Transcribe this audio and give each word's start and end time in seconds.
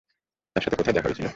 তার 0.55 0.63
সাথে 0.63 0.75
কোথায় 0.75 0.95
দেখা 0.95 1.07
হয়েছিল? 1.07 1.27